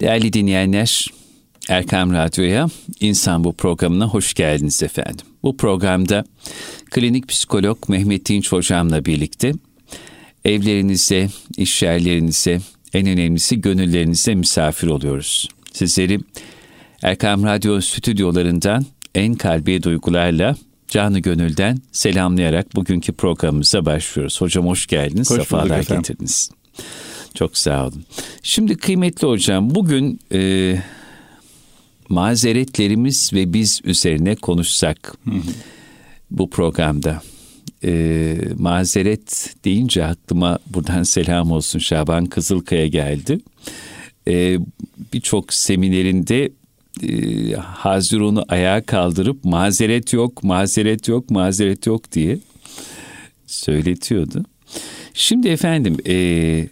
[0.00, 1.06] Değerli dinleyenler,
[1.68, 2.68] Erkam Radyo'ya
[3.00, 5.26] İnsan Bu programına hoş geldiniz efendim.
[5.42, 6.24] Bu programda
[6.90, 9.52] klinik psikolog Mehmet Dinç hocamla birlikte
[10.44, 12.60] evlerinize, iş yerlerinize,
[12.94, 15.48] en önemlisi gönüllerinize misafir oluyoruz.
[15.72, 16.20] Sizleri
[17.02, 20.56] Erkam Radyo stüdyolarından en kalbi duygularla
[20.88, 24.40] canı gönülden selamlayarak bugünkü programımıza başlıyoruz.
[24.40, 26.50] Hocam hoş geldiniz, Hoş sefalar getirdiniz.
[27.34, 28.04] Çok sağ olun.
[28.42, 30.76] Şimdi kıymetli hocam bugün e,
[32.08, 35.16] mazeretlerimiz ve biz üzerine konuşsak
[36.30, 37.22] bu programda.
[37.84, 43.40] E, mazeret deyince aklıma buradan selam olsun Şaban Kızılkaya geldi.
[44.28, 44.58] E,
[45.12, 46.50] Birçok seminerinde
[47.02, 52.38] e, Hazirun'u ayağa kaldırıp mazeret yok, mazeret yok, mazeret yok diye
[53.46, 54.44] söyletiyordu.
[55.14, 56.68] Şimdi efendim e,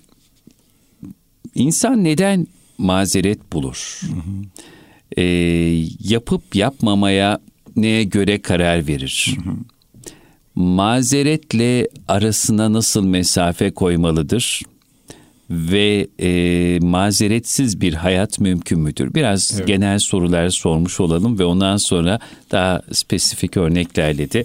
[1.54, 2.46] insan neden
[2.78, 4.00] mazeret bulur?
[4.00, 4.44] Hı hı.
[5.16, 5.24] E,
[6.00, 7.40] yapıp yapmamaya
[7.76, 9.36] neye göre karar verir?
[9.36, 9.54] Hı hı.
[10.54, 14.62] Mazeretle arasına nasıl mesafe koymalıdır?
[15.50, 19.14] Ve e, mazeretsiz bir hayat mümkün müdür?
[19.14, 19.66] Biraz evet.
[19.66, 22.18] genel sorular sormuş olalım ve ondan sonra
[22.50, 24.44] daha spesifik örneklerle de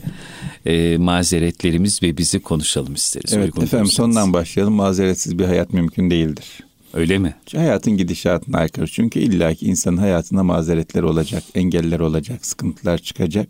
[0.66, 3.34] e, mazeretlerimiz ve bizi konuşalım isteriz.
[3.34, 4.74] Evet Uygun efendim sondan başlayalım.
[4.74, 6.63] Mazeretsiz bir hayat mümkün değildir.
[6.94, 7.36] Öyle mi?
[7.56, 8.88] Hayatın gidişatına aykırı.
[8.88, 13.50] Çünkü illaki insanın hayatında mazeretler olacak, engeller olacak, sıkıntılar çıkacak.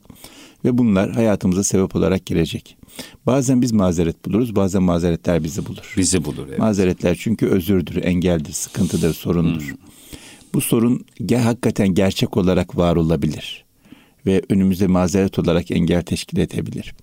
[0.66, 2.78] Ve bunlar hayatımıza sebep olarak girecek.
[3.26, 5.94] Bazen biz mazeret buluruz, bazen mazeretler bizi bulur.
[5.98, 6.60] Bizi bulur, evet.
[6.60, 9.62] Mazeretler çünkü özürdür, engeldir, sıkıntıdır, sorundur.
[9.62, 9.78] Hmm.
[10.54, 11.06] Bu sorun
[11.44, 13.66] hakikaten gerçek olarak var olabilir.
[14.26, 16.96] Ve önümüze mazeret olarak engel teşkil edebilir.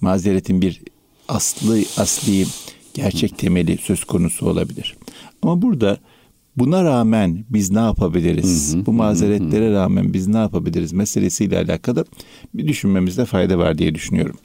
[0.00, 0.82] Mazeretin bir
[1.28, 2.46] aslı, asli,
[2.94, 4.96] gerçek temeli söz konusu olabilir.
[5.42, 5.98] Ama burada
[6.56, 8.74] buna rağmen biz ne yapabiliriz?
[8.74, 9.72] Hı hı, Bu mazeretlere hı.
[9.74, 12.04] rağmen biz ne yapabiliriz meselesiyle alakalı
[12.54, 14.36] bir düşünmemizde fayda var diye düşünüyorum.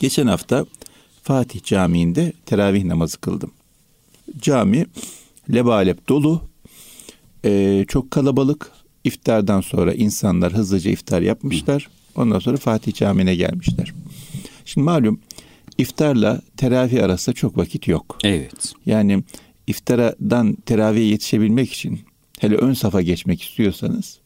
[0.00, 0.66] Geçen hafta
[1.22, 3.50] Fatih Camii'nde teravih namazı kıldım.
[4.40, 4.86] Cami
[5.54, 6.40] lebalep dolu,
[7.44, 8.70] ee, çok kalabalık.
[9.04, 11.88] İftardan sonra insanlar hızlıca iftar yapmışlar.
[12.16, 13.94] Ondan sonra Fatih Camii'ne gelmişler.
[14.64, 15.20] Şimdi malum
[15.78, 18.18] iftarla teravih arasında çok vakit yok.
[18.24, 18.72] Evet.
[18.86, 19.22] Yani
[19.66, 22.00] iftaradan teravihe yetişebilmek için
[22.38, 24.20] hele ön safa geçmek istiyorsanız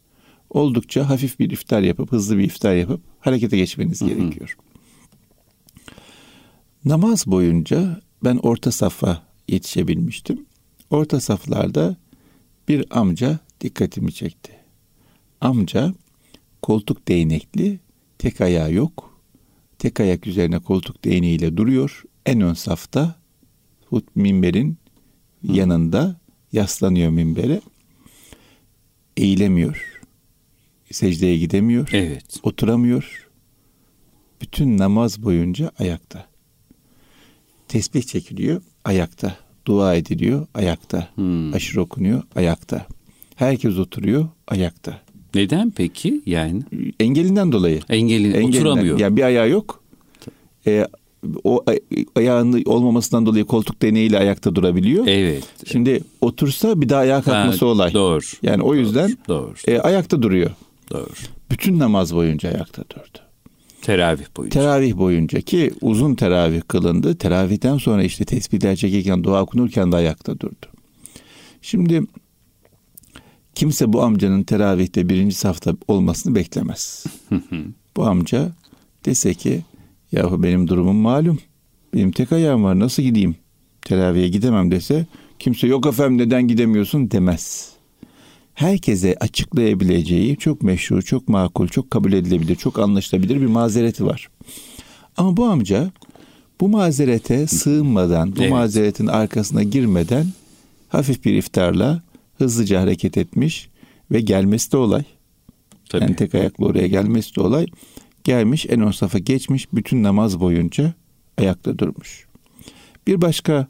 [0.50, 4.08] oldukça hafif bir iftar yapıp hızlı bir iftar yapıp harekete geçmeniz Hı-hı.
[4.08, 4.56] gerekiyor.
[6.84, 10.46] Namaz boyunca ben orta safa yetişebilmiştim.
[10.90, 11.96] Orta saflarda
[12.68, 14.52] bir amca dikkatimi çekti.
[15.40, 15.94] Amca
[16.62, 17.80] koltuk değnekli,
[18.18, 19.20] tek ayağı yok.
[19.78, 22.02] Tek ayak üzerine koltuk değneğiyle duruyor.
[22.26, 23.20] En ön safta
[23.86, 24.76] hut minberin
[25.46, 25.52] Hı.
[25.52, 26.16] yanında
[26.52, 27.60] yaslanıyor minbere.
[29.16, 30.00] Eğilemiyor.
[30.90, 31.88] Secdeye gidemiyor.
[31.92, 32.40] Evet.
[32.42, 33.28] Oturamıyor.
[34.40, 36.26] Bütün namaz boyunca ayakta.
[37.68, 39.36] Tesbih çekiliyor ayakta.
[39.66, 41.08] Dua ediliyor ayakta.
[41.14, 41.54] Hmm.
[41.54, 42.86] Aşırı okunuyor ayakta.
[43.36, 45.00] Herkes oturuyor ayakta.
[45.34, 46.62] Neden peki yani?
[47.00, 47.80] Engelinden dolayı.
[47.88, 48.58] Engelin, Engelinden.
[48.58, 48.98] oturamıyor.
[48.98, 49.82] Yani bir ayağı yok.
[50.66, 50.86] E,
[51.44, 51.64] o
[52.16, 55.06] ayağının olmamasından dolayı koltuk deneyiyle ayakta durabiliyor.
[55.06, 55.44] Evet.
[55.66, 57.94] Şimdi otursa bir daha ayağa kalkması ha, olay.
[57.94, 58.24] Doğru.
[58.42, 59.54] Yani o yüzden doğru.
[59.66, 60.50] E, ayakta duruyor.
[60.90, 61.10] Doğru.
[61.50, 63.18] Bütün namaz boyunca ayakta durdu.
[63.82, 64.60] Teravih boyunca.
[64.60, 67.14] Teravih boyunca ki uzun teravih kılındı.
[67.14, 70.66] Teravihten sonra işte tesbihler çekirken, dua okunurken de ayakta durdu.
[71.62, 72.02] Şimdi
[73.54, 77.04] kimse bu amcanın teravihte birinci safta olmasını beklemez.
[77.96, 78.52] bu amca
[79.04, 79.62] dese ki
[80.12, 81.38] Yahu benim durumum malum.
[81.94, 83.36] Benim tek ayağım var nasıl gideyim?
[83.82, 85.06] Teraviye gidemem dese
[85.38, 87.72] kimse yok efendim neden gidemiyorsun demez.
[88.54, 94.28] Herkese açıklayabileceği çok meşhur, çok makul, çok kabul edilebilir, çok anlaşılabilir bir mazereti var.
[95.16, 95.90] Ama bu amca
[96.60, 98.50] bu mazerete sığınmadan, bu evet.
[98.50, 100.26] mazeretin arkasına girmeden
[100.88, 102.02] hafif bir iftarla
[102.38, 103.68] hızlıca hareket etmiş
[104.10, 105.02] ve gelmesi de olay.
[105.88, 106.02] Tabii.
[106.02, 107.66] Yani tek ayakla oraya gelmesi de olay.
[108.24, 110.94] Gelmiş en safa geçmiş bütün namaz boyunca
[111.38, 112.26] ayakta durmuş.
[113.06, 113.68] Bir başka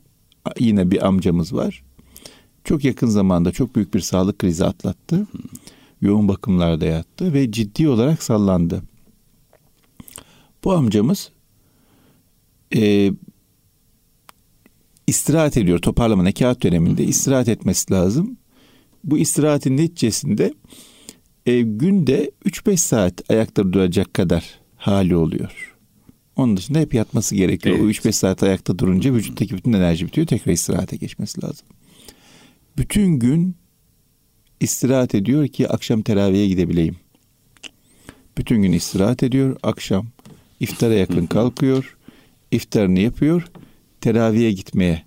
[0.59, 1.83] yine bir amcamız var.
[2.65, 5.27] Çok yakın zamanda çok büyük bir sağlık krizi atlattı.
[6.01, 8.83] Yoğun bakımlarda yattı ve ciddi olarak sallandı.
[10.65, 11.31] Bu amcamız
[12.75, 13.13] e,
[15.07, 15.79] istirahat ediyor.
[15.79, 18.37] Toparlama nekat döneminde istirahat etmesi lazım.
[19.05, 20.55] Bu istirahatin neticesinde
[21.51, 25.77] e, günde 3-5 saat ayakta duracak kadar hali oluyor.
[26.37, 27.77] Onun dışında hep yatması gerekiyor.
[27.77, 27.85] Evet.
[27.85, 30.27] O 3-5 saat ayakta durunca vücuttaki bütün enerji bitiyor.
[30.27, 31.67] Tekrar istirahate geçmesi lazım.
[32.79, 33.57] Bütün gün
[34.61, 36.97] istirahat ediyor ki akşam teraviye gidebileyim.
[38.39, 39.57] Bütün gün istirahat ediyor.
[39.63, 40.07] Akşam
[40.61, 41.97] iftara yakın kalkıyor.
[42.51, 43.47] İftarını yapıyor.
[44.01, 45.03] Teraviye gitmeye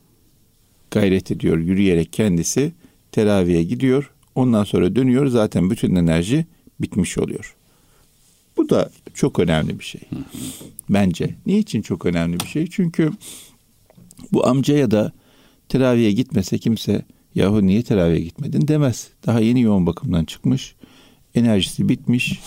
[0.92, 1.57] gayret ediyor.
[1.57, 2.72] Yürüyerek kendisi
[3.12, 4.12] teraviye gidiyor.
[4.35, 5.27] Ondan sonra dönüyor.
[5.27, 6.45] Zaten bütün enerji
[6.81, 7.56] bitmiş oluyor.
[8.57, 10.01] Bu da çok önemli bir şey.
[10.89, 11.35] Bence.
[11.45, 12.68] Niçin çok önemli bir şey?
[12.68, 13.12] Çünkü
[14.33, 15.12] bu amcaya da
[15.69, 19.07] teraviye gitmese kimse yahu niye teraviye gitmedin demez.
[19.25, 20.75] Daha yeni yoğun bakımdan çıkmış.
[21.35, 22.39] Enerjisi bitmiş.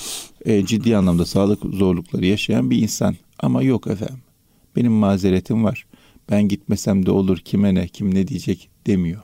[0.45, 3.17] E, ciddi anlamda sağlık zorlukları yaşayan bir insan.
[3.39, 4.19] Ama yok efendim.
[4.77, 5.87] Benim mazeretim var.
[6.31, 9.23] Ben gitmesem de olur kime ne kim ne diyecek demiyor.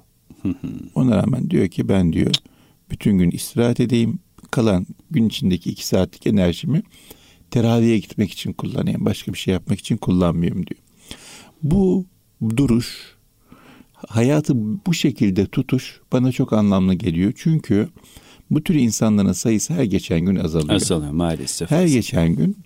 [0.95, 2.33] Ona rağmen diyor ki ben diyor
[2.93, 4.19] bütün gün istirahat edeyim.
[4.51, 6.83] Kalan gün içindeki iki saatlik enerjimi
[7.51, 9.05] teraviye gitmek için kullanayım.
[9.05, 10.81] Başka bir şey yapmak için kullanmıyorum diyor.
[11.63, 12.07] Bu
[12.57, 13.17] duruş,
[13.95, 14.55] hayatı
[14.87, 17.33] bu şekilde tutuş bana çok anlamlı geliyor.
[17.37, 17.89] Çünkü
[18.51, 20.75] bu tür insanların sayısı her geçen gün azalıyor.
[20.75, 21.71] Azalıyor maalesef.
[21.71, 22.57] Her geçen gün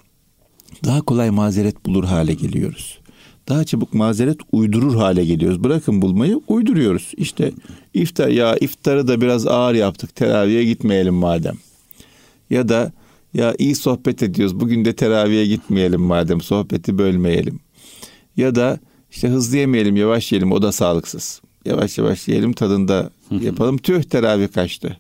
[0.84, 2.98] daha kolay mazeret bulur hale geliyoruz.
[3.48, 5.64] Daha çabuk mazeret uydurur hale geliyoruz.
[5.64, 7.12] Bırakın bulmayı uyduruyoruz.
[7.16, 7.52] İşte
[7.94, 10.16] iftar ya iftarı da biraz ağır yaptık.
[10.16, 11.54] Teraviye gitmeyelim madem.
[12.50, 12.92] Ya da
[13.34, 14.60] ya iyi sohbet ediyoruz.
[14.60, 16.40] Bugün de teraviye gitmeyelim madem.
[16.40, 17.60] Sohbeti bölmeyelim.
[18.36, 18.78] Ya da
[19.10, 20.52] işte hızlı yemeyelim, yavaş yiyelim.
[20.52, 21.40] O da sağlıksız.
[21.64, 23.78] Yavaş yavaş yiyelim tadında yapalım.
[23.78, 24.96] Tüh teravih kaçtı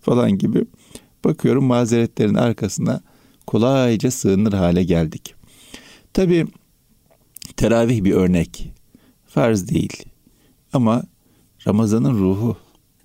[0.00, 0.64] falan gibi.
[1.24, 3.00] Bakıyorum mazeretlerin arkasına
[3.46, 5.34] kolayca sığınır hale geldik.
[6.12, 6.46] Tabi
[7.62, 8.72] teravih bir örnek.
[9.26, 10.04] Farz değil.
[10.72, 11.02] Ama
[11.66, 12.56] Ramazan'ın ruhu,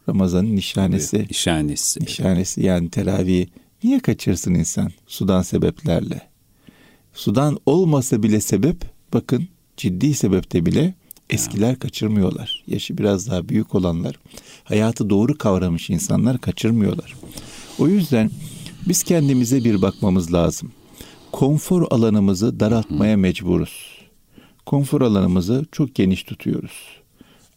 [0.09, 1.25] Ramazan'ın nişanesi.
[1.29, 2.03] Nişanesi.
[2.03, 3.47] Nişanesi yani teravih
[3.83, 6.21] niye kaçırsın insan sudan sebeplerle?
[7.13, 8.77] Sudan olmasa bile sebep
[9.13, 10.93] bakın ciddi sebepte bile
[11.29, 12.63] eskiler kaçırmıyorlar.
[12.67, 14.15] Yaşı biraz daha büyük olanlar,
[14.63, 17.15] hayatı doğru kavramış insanlar kaçırmıyorlar.
[17.79, 18.31] O yüzden
[18.87, 20.71] biz kendimize bir bakmamız lazım.
[21.31, 23.96] Konfor alanımızı daraltmaya mecburuz.
[24.67, 26.71] Konfor alanımızı çok geniş tutuyoruz.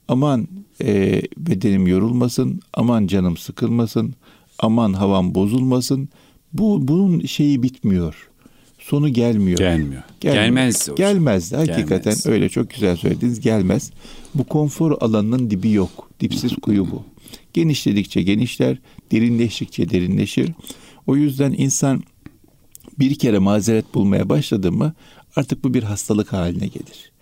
[0.09, 0.49] Aman
[0.83, 4.15] e, bedenim yorulmasın, aman canım sıkılmasın,
[4.59, 6.09] aman havam bozulmasın.
[6.53, 8.29] Bu bunun şeyi bitmiyor.
[8.79, 9.59] Sonu gelmiyor.
[9.59, 10.03] Gelmiyor.
[10.21, 10.89] Gelmez.
[10.97, 10.97] Gelmez.
[10.97, 11.53] Gelmez.
[11.53, 12.27] Hakikaten gelmez.
[12.27, 13.41] öyle çok güzel söylediniz.
[13.41, 13.91] Gelmez.
[14.35, 16.11] Bu konfor alanının dibi yok.
[16.21, 17.03] Dipsiz kuyu bu.
[17.53, 18.79] Genişledikçe genişler,
[19.13, 20.51] derinleştikçe derinleşir.
[21.07, 22.03] O yüzden insan
[22.99, 24.95] bir kere mazeret bulmaya başladı mı
[25.37, 27.13] artık bu bir hastalık haline gelir.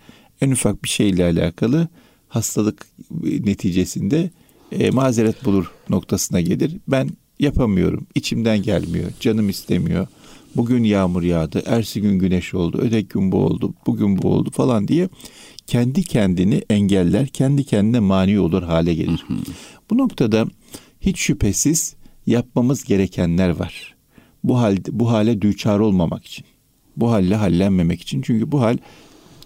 [0.41, 1.87] En ufak bir şeyle alakalı
[2.27, 2.87] hastalık
[3.21, 4.29] neticesinde
[4.71, 6.77] e, mazeret bulur noktasına gelir.
[6.87, 7.09] Ben
[7.39, 10.07] yapamıyorum, içimden gelmiyor, canım istemiyor.
[10.55, 14.87] Bugün yağmur yağdı, ersi gün güneş oldu, öteki gün bu oldu, bugün bu oldu falan
[14.87, 15.09] diye
[15.67, 19.25] kendi kendini engeller, kendi kendine mani olur hale gelir.
[19.89, 20.45] Bu noktada
[21.01, 21.95] hiç şüphesiz
[22.27, 23.95] yapmamız gerekenler var.
[24.43, 26.45] Bu halde bu hale düçar olmamak için.
[26.99, 28.21] Bu halle hallenmemek için.
[28.21, 28.77] Çünkü bu hal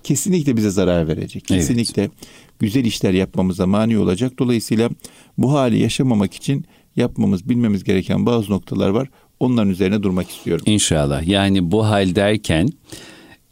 [0.03, 1.45] kesinlikle bize zarar verecek.
[1.45, 2.11] Kesinlikle evet.
[2.59, 4.39] güzel işler yapmamıza mani olacak.
[4.39, 4.89] Dolayısıyla
[5.37, 6.65] bu hali yaşamamak için
[6.95, 9.09] yapmamız, bilmemiz gereken bazı noktalar var.
[9.39, 10.65] Onların üzerine durmak istiyorum.
[10.67, 11.27] İnşallah.
[11.27, 12.69] Yani bu hal derken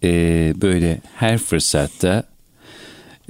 [0.03, 2.23] e, böyle her fırsatta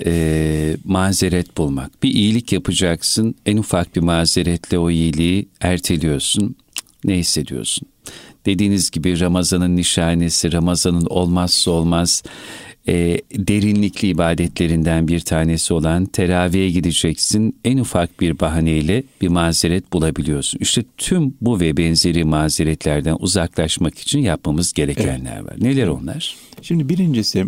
[0.06, 2.04] e, mazeret bulmak.
[2.04, 6.56] Bir iyilik yapacaksın, en ufak bir mazeretle o iyiliği erteliyorsun.
[7.04, 7.88] Ne hissediyorsun?
[8.46, 12.24] Dediğiniz gibi Ramazan'ın nişanesi, Ramazan'ın olmazsa olmaz
[12.88, 17.56] e, derinlikli ibadetlerinden bir tanesi olan teraviye gideceksin.
[17.66, 20.60] En ufak bir bahaneyle bir mazeret bulabiliyorsun.
[20.60, 25.46] İşte tüm bu ve benzeri mazeretlerden uzaklaşmak için yapmamız gerekenler evet.
[25.46, 25.56] var.
[25.62, 26.36] Neler onlar?
[26.62, 27.46] Şimdi birincisi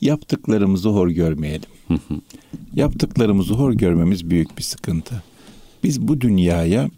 [0.00, 1.68] yaptıklarımızı hor görmeyelim.
[2.74, 5.22] Yaptıklarımızı hor görmemiz büyük bir sıkıntı.
[5.84, 6.90] Biz bu dünyaya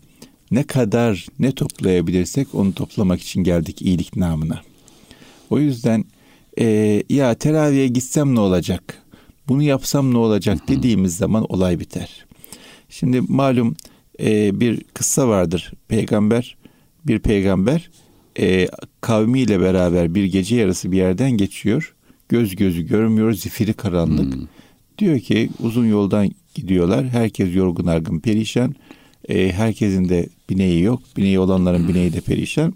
[0.50, 4.60] ne kadar ne toplayabilirsek onu toplamak için geldik iyilik namına.
[5.50, 6.04] O yüzden
[6.60, 9.02] e, ya teraviye gitsem ne olacak?
[9.48, 12.26] Bunu yapsam ne olacak dediğimiz zaman olay biter.
[12.88, 13.76] Şimdi malum
[14.20, 15.72] e, bir kıssa vardır.
[15.88, 16.56] Peygamber
[17.06, 17.90] bir peygamber
[18.38, 18.68] e,
[19.00, 21.94] kavmiyle beraber bir gece yarısı bir yerden geçiyor.
[22.28, 24.34] Göz gözü görmüyor, zifiri karanlık.
[24.34, 24.46] Hmm.
[24.98, 27.08] Diyor ki uzun yoldan gidiyorlar.
[27.08, 28.74] Herkes yorgun argın perişan.
[29.28, 31.02] E, herkesin de bineği yok.
[31.16, 32.74] Bineği olanların bineği de perişan.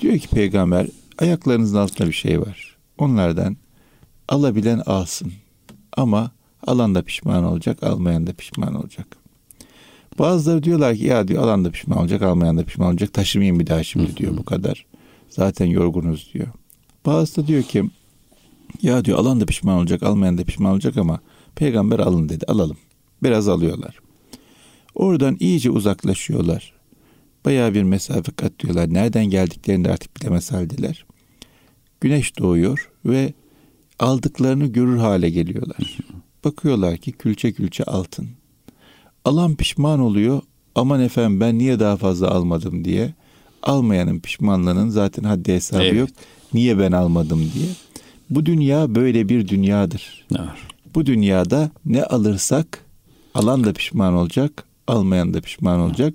[0.00, 0.86] Diyor ki peygamber
[1.18, 2.76] ayaklarınızın altında bir şey var.
[2.98, 3.56] Onlardan
[4.28, 5.32] alabilen alsın.
[5.96, 6.30] Ama
[6.66, 9.16] alan da pişman olacak, almayan da pişman olacak.
[10.18, 13.12] Bazıları diyorlar ki ya diyor alan da pişman olacak, almayan da pişman olacak.
[13.12, 14.86] Taşımayın bir daha şimdi diyor bu kadar.
[15.30, 16.46] Zaten yorgunuz diyor.
[17.06, 17.90] Bazısı da diyor ki
[18.82, 21.20] ya diyor alan da pişman olacak, almayan da pişman olacak ama
[21.54, 22.44] peygamber alın dedi.
[22.48, 22.76] Alalım.
[23.22, 23.98] Biraz alıyorlar.
[25.00, 26.72] Oradan iyice uzaklaşıyorlar.
[27.44, 28.94] Bayağı bir mesafe kat diyorlar.
[28.94, 31.04] Nereden geldiklerini de artık bilemez haldeler.
[32.00, 33.32] Güneş doğuyor ve
[33.98, 35.98] aldıklarını görür hale geliyorlar.
[36.44, 38.28] Bakıyorlar ki külçe külçe altın.
[39.24, 40.42] Alan pişman oluyor.
[40.74, 43.14] Aman efendim ben niye daha fazla almadım diye.
[43.62, 45.98] Almayanın pişmanlığının zaten haddi hesabı evet.
[46.00, 46.08] yok.
[46.54, 47.68] Niye ben almadım diye.
[48.30, 50.26] Bu dünya böyle bir dünyadır.
[50.38, 50.48] Evet.
[50.94, 52.84] Bu dünyada ne alırsak
[53.34, 56.14] alan da pişman olacak, almayan da pişman olacak.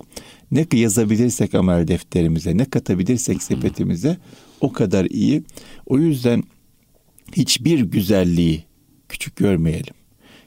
[0.52, 4.18] Ne yazabilirsek amel defterimize, ne katabilirsek sepetimize
[4.62, 5.44] o kadar iyi.
[5.86, 6.44] O yüzden
[7.36, 8.64] hiçbir güzelliği
[9.10, 9.94] küçük görmeyelim.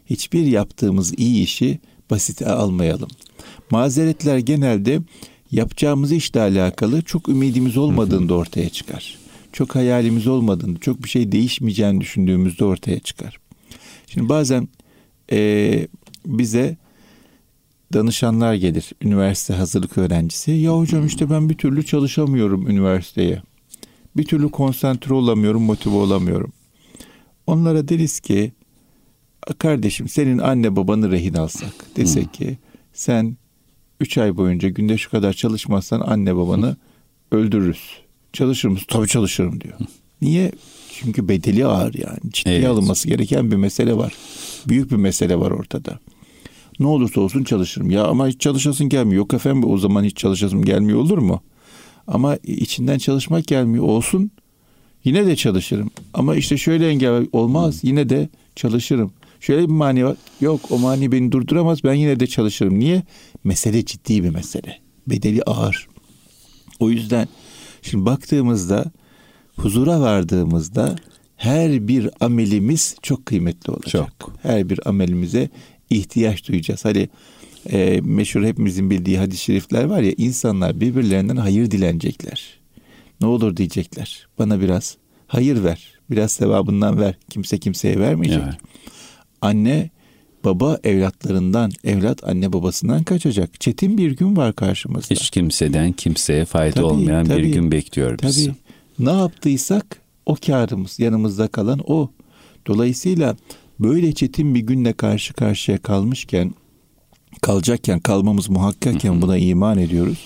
[0.06, 1.78] Hiçbir yaptığımız iyi işi
[2.10, 3.08] basite almayalım.
[3.70, 5.00] Mazeretler genelde
[5.52, 9.18] yapacağımız işle alakalı çok ümidimiz olmadığında ortaya çıkar.
[9.52, 13.38] Çok hayalimiz olmadığında, çok bir şey değişmeyeceğini düşündüğümüzde ortaya çıkar.
[14.06, 14.68] Şimdi bazen
[15.32, 15.88] e,
[16.26, 16.76] bize
[17.92, 20.50] danışanlar gelir, üniversite hazırlık öğrencisi.
[20.50, 23.42] Ya hocam işte ben bir türlü çalışamıyorum üniversiteye.
[24.16, 26.52] Bir türlü konsantre olamıyorum, motive olamıyorum.
[27.46, 28.52] Onlara deriz ki
[29.58, 32.58] kardeşim senin anne babanı rehin alsak desek ki
[32.92, 33.36] sen
[34.00, 36.76] üç ay boyunca günde şu kadar çalışmazsan anne babanı
[37.32, 37.80] öldürürüz.
[38.32, 38.86] Çalışır mısın?
[38.88, 39.74] Tabii çalışırım diyor.
[40.22, 40.52] Niye?
[40.92, 42.32] Çünkü bedeli ağır yani.
[42.32, 42.68] Ciddiye evet.
[42.68, 44.12] alınması gereken bir mesele var.
[44.68, 45.98] Büyük bir mesele var ortada.
[46.80, 47.90] Ne olursa olsun çalışırım.
[47.90, 49.16] Ya ama hiç çalışasın gelmiyor.
[49.16, 51.42] Yok efendim o zaman hiç çalışasım gelmiyor olur mu?
[52.06, 53.84] Ama içinden çalışmak gelmiyor.
[53.84, 54.30] Olsun.
[55.04, 55.90] Yine de çalışırım.
[56.14, 57.80] Ama işte şöyle engel olmaz.
[57.82, 59.12] Yine de çalışırım.
[59.40, 60.16] Şöyle bir mani var.
[60.40, 61.84] Yok o mani beni durduramaz.
[61.84, 62.78] Ben yine de çalışırım.
[62.78, 63.02] Niye?
[63.44, 64.78] Mesele ciddi bir mesele.
[65.06, 65.88] Bedeli ağır.
[66.80, 67.28] O yüzden
[67.82, 68.84] şimdi baktığımızda
[69.56, 70.96] huzura vardığımızda
[71.36, 74.12] her bir amelimiz çok kıymetli olacak.
[74.20, 74.32] Çok.
[74.42, 75.48] Her bir amelimize
[75.90, 76.84] ihtiyaç duyacağız.
[76.84, 77.08] Hani
[77.72, 82.58] e, meşhur hepimizin bildiği hadis-i şerifler var ya insanlar birbirlerinden hayır dilenecekler.
[83.20, 84.26] Ne olur diyecekler.
[84.38, 85.92] Bana biraz hayır ver.
[86.10, 87.14] Biraz sevabından ver.
[87.30, 88.42] Kimse kimseye vermeyecek.
[88.44, 88.54] Evet.
[89.40, 89.90] Anne
[90.44, 93.60] baba evlatlarından, evlat anne babasından kaçacak.
[93.60, 95.14] Çetin bir gün var karşımızda.
[95.14, 98.46] Hiç kimseden kimseye fayda tabii, olmayan tabii, bir gün bekliyor bizi.
[98.46, 98.56] Tabii.
[98.98, 102.10] Ne yaptıysak o karımız, yanımızda kalan o.
[102.66, 103.36] Dolayısıyla
[103.80, 106.54] böyle çetin bir günle karşı karşıya kalmışken,
[107.42, 110.18] kalacakken, kalmamız muhakkakken buna iman ediyoruz.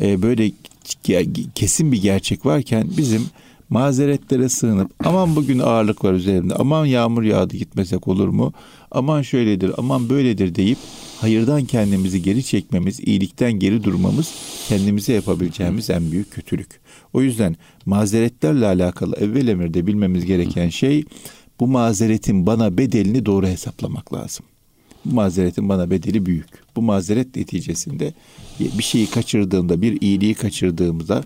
[0.00, 0.50] Ee, böyle
[1.54, 3.22] kesin bir gerçek varken bizim
[3.72, 8.52] mazeretlere sığınıp aman bugün ağırlık var üzerimde aman yağmur yağdı gitmesek olur mu
[8.90, 10.78] aman şöyledir aman böyledir deyip
[11.20, 14.34] hayırdan kendimizi geri çekmemiz iyilikten geri durmamız
[14.68, 16.80] kendimize yapabileceğimiz en büyük kötülük.
[17.12, 21.04] O yüzden mazeretlerle alakalı evvel emirde bilmemiz gereken şey
[21.62, 24.46] bu mazeretin bana bedelini doğru hesaplamak lazım.
[25.04, 26.48] Bu mazeretin bana bedeli büyük.
[26.76, 28.12] Bu mazeret neticesinde
[28.60, 31.24] bir şeyi kaçırdığımda, bir iyiliği kaçırdığımda,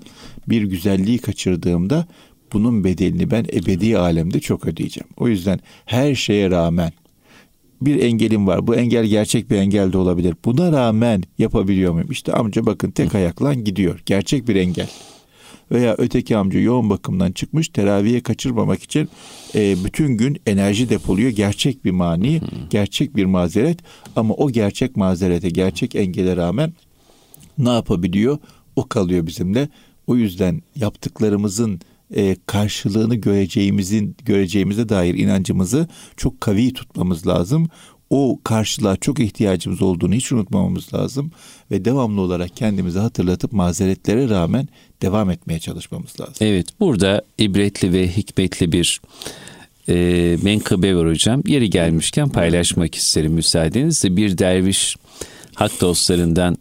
[0.49, 2.07] bir güzelliği kaçırdığımda
[2.53, 5.09] bunun bedelini ben ebedi alemde çok ödeyeceğim.
[5.17, 6.93] O yüzden her şeye rağmen
[7.81, 8.67] bir engelim var.
[8.67, 10.35] Bu engel gerçek bir engel de olabilir.
[10.45, 12.11] Buna rağmen yapabiliyor muyum?
[12.11, 14.03] İşte amca bakın tek ayakla gidiyor.
[14.07, 14.89] Gerçek bir engel.
[15.71, 19.09] Veya öteki amca yoğun bakımdan çıkmış teraviye kaçırmamak için
[19.55, 21.31] e, bütün gün enerji depoluyor.
[21.31, 23.79] Gerçek bir mani, gerçek bir mazeret
[24.17, 26.73] ama o gerçek mazerete, gerçek engele rağmen
[27.59, 28.39] ne yapabiliyor?
[28.77, 29.69] O kalıyor bizimle.
[30.07, 31.81] O yüzden yaptıklarımızın
[32.15, 37.69] e, karşılığını göreceğimizin göreceğimize dair inancımızı çok kavi tutmamız lazım.
[38.11, 41.31] O karşılığa çok ihtiyacımız olduğunu hiç unutmamamız lazım
[41.71, 44.69] ve devamlı olarak kendimizi hatırlatıp mazeretlere rağmen
[45.03, 46.35] devam etmeye çalışmamız lazım.
[46.41, 49.01] Evet, burada ibretli ve hikmetli bir
[49.89, 51.43] e, menkıbe var hocam.
[51.47, 54.17] Yeri gelmişken paylaşmak isterim müsaadenizle.
[54.17, 54.97] Bir derviş
[55.55, 56.57] hak dostlarından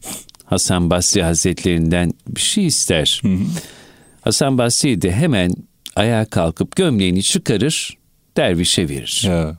[0.46, 3.20] Hasan Basri Hazretlerinden bir şey ister.
[3.22, 3.40] Hı hı.
[4.22, 5.54] Hasan Basri de hemen
[5.96, 7.98] ayağa kalkıp gömleğini çıkarır,
[8.38, 9.24] dervişe verir.
[9.28, 9.58] Ya.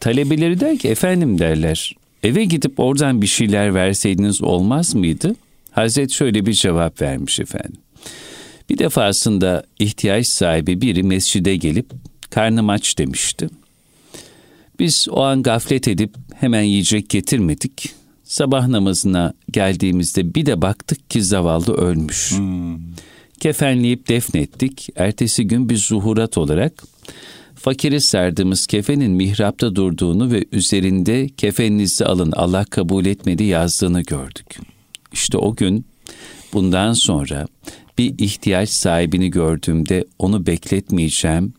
[0.00, 5.34] Talebeleri der ki efendim derler eve gidip oradan bir şeyler verseydiniz olmaz mıydı?
[5.70, 7.80] Hazret şöyle bir cevap vermiş efendim.
[8.70, 11.86] Bir defasında ihtiyaç sahibi biri mescide gelip
[12.30, 13.48] karnım aç demişti.
[14.78, 17.90] Biz o an gaflet edip hemen yiyecek getirmedik.
[18.24, 22.32] Sabah namazına geldiğimizde bir de baktık ki zavallı ölmüş.
[22.32, 22.78] Hmm.
[23.40, 24.88] Kefenleyip defnettik.
[24.96, 26.84] Ertesi gün bir zuhurat olarak
[27.56, 34.58] fakiri serdığımız kefenin mihrapta durduğunu ve üzerinde kefeninizi alın Allah kabul etmedi yazdığını gördük.
[35.12, 35.86] İşte o gün
[36.52, 37.46] bundan sonra
[37.98, 41.54] bir ihtiyaç sahibini gördüğümde onu bekletmeyeceğim,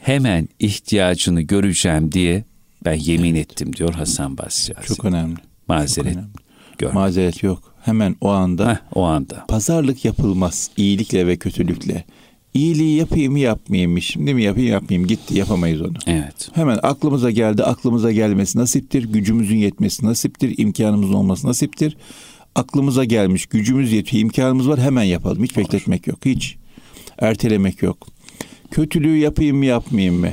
[0.00, 2.44] hemen ihtiyacını göreceğim diye
[2.84, 4.74] ben yemin ettim diyor Hasan Basri.
[4.86, 5.36] Çok önemli.
[5.68, 6.14] Mazeret.
[6.14, 6.94] Çok önemli.
[6.94, 8.70] Mazeret yok Hemen o anda.
[8.70, 9.44] Heh, o anda.
[9.48, 12.04] Pazarlık yapılmaz iyilikle ve kötülükle.
[12.54, 14.02] İyiliği yapayım mı yapmayayım mı?
[14.02, 15.94] Şimdi mi yapayım yapmayayım gitti yapamayız onu.
[16.06, 16.50] Evet.
[16.54, 19.04] Hemen aklımıza geldi aklımıza gelmesi nasiptir.
[19.04, 20.54] Gücümüzün yetmesi nasiptir.
[20.58, 21.96] imkanımızın olması nasiptir.
[22.54, 25.44] Aklımıza gelmiş gücümüz yetiyor imkanımız var hemen yapalım.
[25.44, 26.56] Hiç bekletmek yok hiç.
[27.18, 28.06] Ertelemek yok.
[28.70, 30.30] Kötülüğü yapayım mı yapmayayım mı?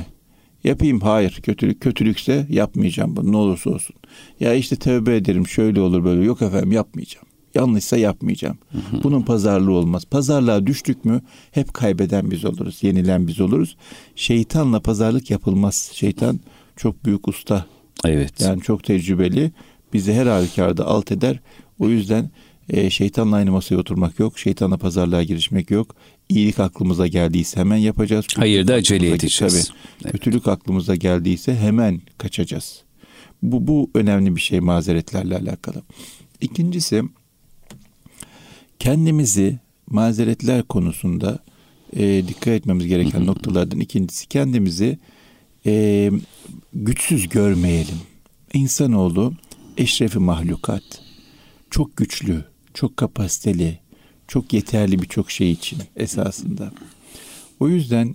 [0.64, 3.96] Yapayım hayır kötülük kötülükse yapmayacağım bunu ne olursa olsun.
[4.40, 7.25] Ya işte tövbe ederim şöyle olur böyle yok efendim yapmayacağım.
[7.56, 8.58] Yanlışsa yapmayacağım.
[8.72, 9.02] Hı hı.
[9.02, 10.04] Bunun pazarlığı olmaz.
[10.04, 11.20] Pazarlığa düştük mü
[11.50, 12.78] hep kaybeden biz oluruz.
[12.82, 13.76] Yenilen biz oluruz.
[14.16, 15.90] Şeytanla pazarlık yapılmaz.
[15.94, 16.40] Şeytan
[16.76, 17.66] çok büyük usta.
[18.04, 18.40] Evet.
[18.40, 19.52] Yani çok tecrübeli.
[19.92, 21.40] Bizi her halükarda alt eder.
[21.78, 22.30] O yüzden
[22.70, 24.38] e, şeytanla aynı masaya oturmak yok.
[24.38, 25.94] Şeytanla pazarlığa girişmek yok.
[26.28, 28.26] İyilik aklımıza geldiyse hemen yapacağız.
[28.36, 29.54] Hayır da acele edeceğiz.
[29.54, 29.76] Tabii.
[30.04, 30.12] Evet.
[30.12, 32.82] Kötülük aklımıza geldiyse hemen kaçacağız.
[33.42, 35.82] Bu, bu önemli bir şey mazeretlerle alakalı.
[36.40, 37.02] İkincisi
[38.78, 39.58] kendimizi
[39.90, 41.38] mazeretler konusunda
[41.96, 44.98] e, dikkat etmemiz gereken noktalardan ikincisi kendimizi
[45.66, 46.10] e,
[46.74, 47.98] güçsüz görmeyelim.
[48.54, 49.34] İnsanoğlu
[49.76, 50.82] eşrefi mahlukat.
[51.70, 53.78] Çok güçlü, çok kapasiteli,
[54.28, 56.72] çok yeterli birçok şey için esasında.
[57.60, 58.14] O yüzden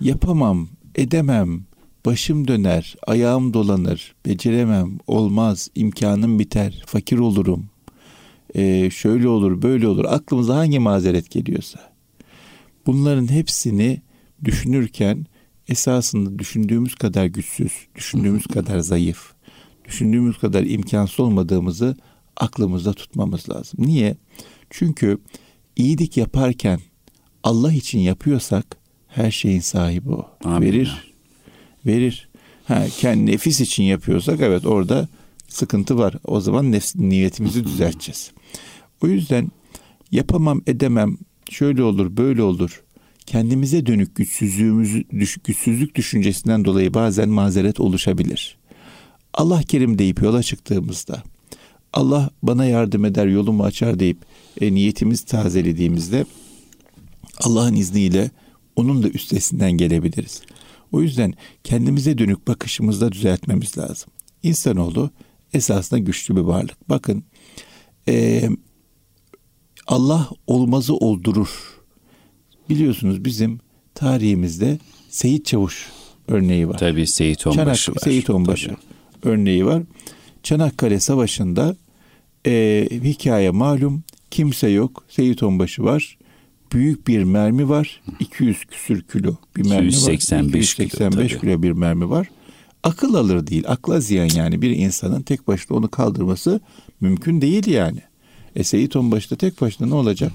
[0.00, 1.64] yapamam, edemem,
[2.06, 7.66] başım döner, ayağım dolanır, beceremem, olmaz, imkanım biter, fakir olurum,
[8.54, 10.04] e, şöyle olur, böyle olur.
[10.08, 11.80] Aklımıza hangi mazeret geliyorsa.
[12.86, 14.02] Bunların hepsini
[14.44, 15.26] düşünürken
[15.68, 19.32] esasında düşündüğümüz kadar güçsüz, düşündüğümüz kadar zayıf,
[19.84, 21.96] düşündüğümüz kadar imkansız olmadığımızı
[22.36, 23.86] aklımızda tutmamız lazım.
[23.86, 24.16] Niye?
[24.70, 25.18] Çünkü
[25.76, 26.80] iyilik yaparken
[27.42, 28.76] Allah için yapıyorsak
[29.08, 30.26] her şeyin sahibi o.
[30.44, 30.66] Amin.
[30.66, 31.14] Verir.
[31.86, 32.28] Verir.
[32.64, 35.08] Ha, kendi nefis için yapıyorsak evet orada
[35.50, 36.14] sıkıntı var.
[36.24, 38.30] O zaman nefs, niyetimizi düzelteceğiz.
[39.02, 39.48] O yüzden
[40.12, 41.16] yapamam edemem
[41.50, 42.82] şöyle olur böyle olur.
[43.26, 45.04] Kendimize dönük güçsüzlüğümüz
[45.44, 48.58] güçsüzlük düşüncesinden dolayı bazen mazeret oluşabilir.
[49.34, 51.22] Allah kerim deyip yola çıktığımızda
[51.92, 54.18] Allah bana yardım eder yolumu açar deyip
[54.60, 56.24] e, niyetimiz tazelediğimizde
[57.40, 58.30] Allah'ın izniyle
[58.76, 60.42] onun da üstesinden gelebiliriz.
[60.92, 61.34] O yüzden
[61.64, 64.10] kendimize dönük bakışımızda düzeltmemiz lazım.
[64.42, 65.10] İnsanoğlu
[65.54, 66.90] esasında güçlü bir varlık.
[66.90, 67.24] Bakın
[68.08, 68.48] e,
[69.86, 71.80] Allah olmazı oldurur.
[72.68, 73.60] Biliyorsunuz bizim
[73.94, 75.88] tarihimizde Seyit Çavuş
[76.28, 76.78] örneği var.
[76.78, 78.04] Tabii Seyit Onbaşı Çanak, var.
[78.04, 79.32] Seyit Onbaşı Tabii.
[79.32, 79.82] örneği var.
[80.42, 81.76] Çanakkale Savaşı'nda
[82.46, 85.04] e, hikaye malum kimse yok.
[85.08, 86.18] Seyit Onbaşı var.
[86.72, 88.00] Büyük bir mermi var.
[88.20, 90.84] 200 küsür kilo bir mermi 285 var.
[90.84, 92.28] 285 kilo, kilo bir mermi var.
[92.82, 93.64] Akıl alır değil.
[93.68, 96.60] Akla ziyan yani bir insanın tek başına onu kaldırması
[97.00, 98.00] mümkün değil yani.
[98.56, 100.32] E Seyit Onbaşı da tek başına ne olacak?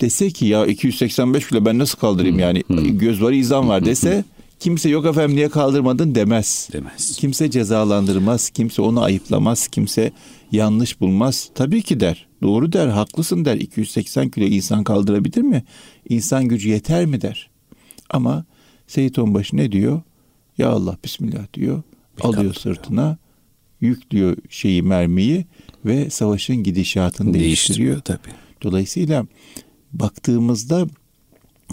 [0.00, 2.62] Dese ki ya 285 kilo ben nasıl kaldırayım yani
[2.98, 4.24] göz var izan var dese
[4.60, 6.68] kimse yok efendim niye kaldırmadın demez.
[6.72, 7.16] Demez.
[7.16, 10.12] Kimse cezalandırmaz, kimse onu ayıplamaz, kimse
[10.52, 11.50] yanlış bulmaz.
[11.54, 12.26] Tabii ki der.
[12.42, 13.56] Doğru der, haklısın der.
[13.56, 15.64] 280 kilo insan kaldırabilir mi?
[16.08, 17.50] İnsan gücü yeter mi der.
[18.10, 18.44] Ama
[18.86, 20.02] Seyit Onbaşı ne diyor?
[20.58, 21.82] Ya Allah Bismillah diyor.
[22.18, 23.18] Bir alıyor sırtına.
[23.80, 25.46] Yüklüyor şeyi mermiyi
[25.84, 27.88] ve savaşın gidişatını değiştiriyor.
[27.88, 28.34] değiştiriyor tabii.
[28.62, 29.26] Dolayısıyla
[29.92, 30.86] baktığımızda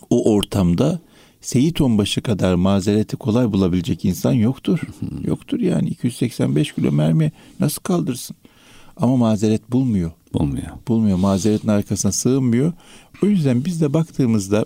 [0.09, 0.99] o ortamda
[1.43, 4.79] Seyit Onbaşı kadar mazereti kolay bulabilecek insan yoktur.
[5.25, 8.35] yoktur yani 285 kilo mermi nasıl kaldırsın?
[8.97, 10.11] Ama mazeret bulmuyor.
[10.33, 10.67] Bulmuyor.
[10.87, 11.17] Bulmuyor.
[11.17, 12.73] Mazeretin arkasına sığınmıyor.
[13.23, 14.65] O yüzden biz de baktığımızda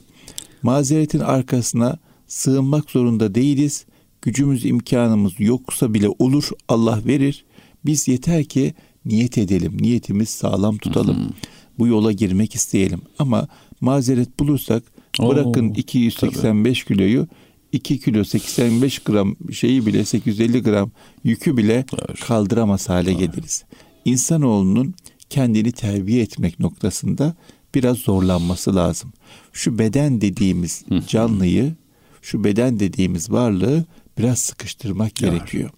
[0.63, 3.85] mazeretin arkasına sığınmak zorunda değiliz.
[4.21, 6.49] Gücümüz, imkanımız yoksa bile olur.
[6.67, 7.45] Allah verir.
[7.85, 8.73] Biz yeter ki
[9.05, 9.77] niyet edelim.
[9.81, 11.33] Niyetimiz sağlam tutalım.
[11.79, 13.01] Bu yola girmek isteyelim.
[13.19, 13.47] Ama
[13.81, 14.83] mazeret bulursak
[15.19, 16.87] Oo, bırakın 285 tabii.
[16.87, 17.27] kiloyu
[17.71, 20.91] 2 kilo 85 gram şeyi bile 850 gram
[21.23, 22.19] yükü bile evet.
[22.19, 23.19] kaldıramaz hale evet.
[23.19, 23.63] geliriz.
[24.05, 24.93] İnsanoğlunun
[25.29, 27.35] kendini terbiye etmek noktasında
[27.75, 29.13] biraz zorlanması lazım.
[29.53, 31.75] Şu beden dediğimiz canlıyı,
[32.21, 33.85] şu beden dediğimiz varlığı
[34.17, 35.33] biraz sıkıştırmak Yar.
[35.33, 35.69] gerekiyor.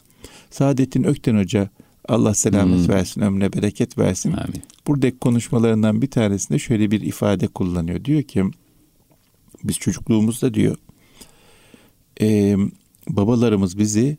[0.50, 1.70] Saadettin Ökten Hoca
[2.08, 2.90] Allah selamet hmm.
[2.90, 4.32] versin, ömrüne bereket versin.
[4.32, 4.64] Amin.
[4.88, 8.06] Buradaki konuşmalarından bir tanesinde şöyle bir ifade kullanıyor.
[8.06, 8.44] Diyor ki
[9.64, 10.76] biz çocukluğumuzda diyor
[12.22, 12.58] e,
[13.10, 14.18] babalarımız bizi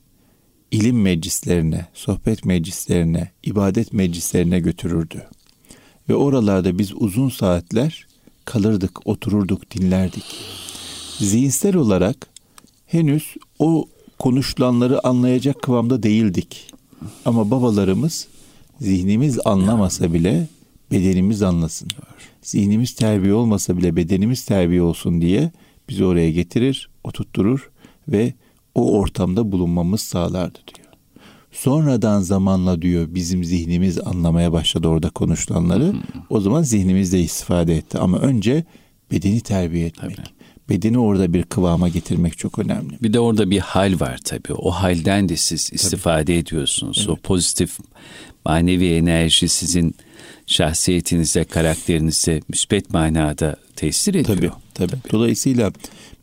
[0.70, 5.26] ilim meclislerine, sohbet meclislerine, ibadet meclislerine götürürdü.
[6.08, 8.06] Ve oralarda biz uzun saatler
[8.44, 10.24] kalırdık, otururduk, dinlerdik.
[11.18, 12.26] Zihinsel olarak
[12.86, 13.88] henüz o
[14.20, 16.72] konuşulanları anlayacak kıvamda değildik.
[17.24, 18.28] Ama babalarımız
[18.80, 20.48] zihnimiz anlamasa bile
[20.92, 21.88] bedenimiz anlasın.
[22.42, 25.50] Zihnimiz terbiye olmasa bile bedenimiz terbiye olsun diye
[25.88, 27.70] bizi oraya getirir, oturtturur
[28.08, 28.34] ve
[28.74, 30.88] o ortamda bulunmamız sağlardı diyor.
[31.52, 35.94] Sonradan zamanla diyor bizim zihnimiz anlamaya başladı orada konuşulanları.
[36.30, 37.98] O zaman zihnimiz de istifade etti.
[37.98, 38.64] Ama önce
[39.12, 40.16] bedeni terbiye etmek.
[40.16, 40.39] Tabii.
[40.70, 43.02] Bedeni orada bir kıvama getirmek çok önemli.
[43.02, 44.52] Bir de orada bir hal var tabii.
[44.52, 46.32] O halden de siz istifade tabii.
[46.32, 46.96] ediyorsunuz.
[46.98, 47.08] Evet.
[47.10, 47.78] O pozitif
[48.44, 49.94] manevi enerji sizin
[50.46, 54.36] şahsiyetinize, karakterinize müspet manada tesir ediyor.
[54.36, 54.90] Tabii, tabii.
[54.90, 55.12] tabii.
[55.12, 55.72] Dolayısıyla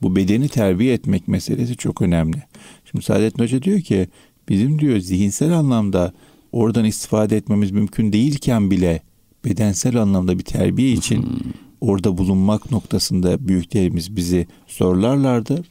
[0.01, 2.43] bu bedeni terbiye etmek meselesi çok önemli.
[2.91, 4.07] Şimdi Saadettin Hoca diyor ki
[4.49, 6.13] bizim diyor zihinsel anlamda
[6.51, 9.01] oradan istifade etmemiz mümkün değilken bile
[9.45, 11.66] bedensel anlamda bir terbiye için hmm.
[11.81, 15.63] Orada bulunmak noktasında büyüklerimiz bizi zorlarlardı.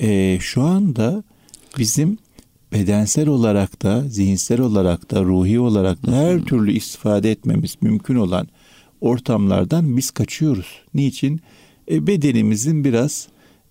[0.00, 1.22] Ee, şu anda
[1.78, 2.18] bizim
[2.72, 8.48] bedensel olarak da, zihinsel olarak da, ruhi olarak da her türlü istifade etmemiz mümkün olan
[9.00, 10.82] ortamlardan biz kaçıyoruz.
[10.94, 11.40] Niçin?
[11.90, 13.28] E, bedenimizin biraz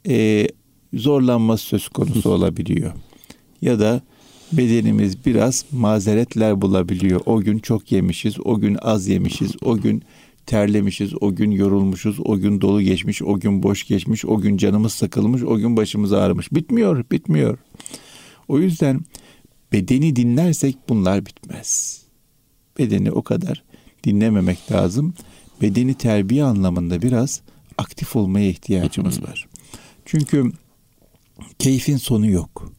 [0.07, 0.47] e,
[0.93, 2.91] zorlanması söz konusu olabiliyor.
[3.61, 4.01] Ya da
[4.51, 7.21] bedenimiz biraz mazeretler bulabiliyor.
[7.25, 10.03] O gün çok yemişiz, o gün az yemişiz, o gün
[10.47, 14.93] terlemişiz, o gün yorulmuşuz, o gün dolu geçmiş, o gün boş geçmiş, o gün canımız
[14.93, 16.51] sıkılmış, o gün başımız ağrımış.
[16.51, 17.57] Bitmiyor, bitmiyor.
[18.47, 19.01] O yüzden
[19.71, 22.01] bedeni dinlersek bunlar bitmez.
[22.79, 23.63] Bedeni o kadar
[24.03, 25.13] dinlememek lazım.
[25.61, 27.41] Bedeni terbiye anlamında biraz
[27.77, 29.47] aktif olmaya ihtiyacımız var.
[30.05, 30.51] Çünkü
[31.59, 32.71] keyfin sonu yok.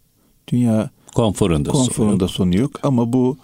[0.48, 2.57] Dünya konforunda, konforunda sonu, yok.
[2.57, 3.38] sonu yok ama bu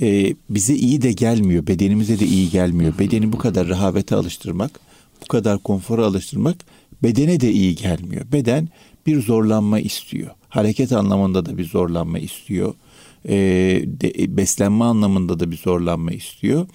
[0.00, 1.66] e, bize iyi de gelmiyor.
[1.66, 2.98] Bedenimize de iyi gelmiyor.
[2.98, 4.80] Bedeni bu kadar rahavete alıştırmak,
[5.22, 6.56] bu kadar konfora alıştırmak
[7.02, 8.32] bedene de iyi gelmiyor.
[8.32, 8.68] Beden
[9.06, 10.30] bir zorlanma istiyor.
[10.48, 12.74] Hareket anlamında da bir zorlanma istiyor.
[13.28, 13.34] E,
[13.86, 16.66] de, beslenme anlamında da bir zorlanma istiyor.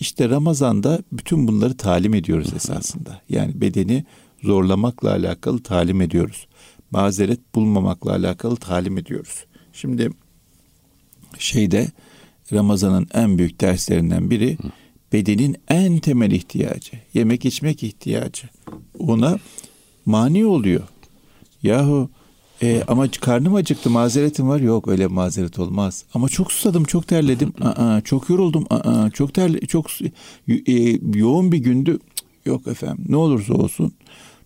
[0.00, 3.20] İşte Ramazan'da bütün bunları talim ediyoruz esasında.
[3.28, 4.04] Yani bedeni
[4.42, 6.46] zorlamakla alakalı talim ediyoruz.
[6.90, 9.44] Mazeret bulmamakla alakalı talim ediyoruz.
[9.72, 10.10] Şimdi
[11.38, 11.88] şeyde
[12.52, 14.58] Ramazan'ın en büyük derslerinden biri
[15.12, 18.48] bedenin en temel ihtiyacı, yemek içmek ihtiyacı.
[18.98, 19.38] Ona
[20.06, 20.82] mani oluyor.
[21.62, 22.10] Yahu
[22.62, 24.60] e, ama karnım acıktı mazeretim var.
[24.60, 26.04] Yok öyle mazeret olmaz.
[26.14, 27.52] Ama çok susadım çok terledim.
[27.60, 28.66] Aa, çok yoruldum.
[28.70, 29.86] Aa, çok terle çok
[30.48, 30.72] e,
[31.18, 31.98] yoğun bir gündü.
[32.46, 33.92] Yok efendim ne olursa olsun